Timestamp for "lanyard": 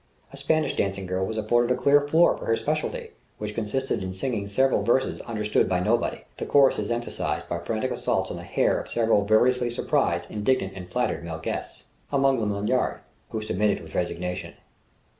12.51-13.01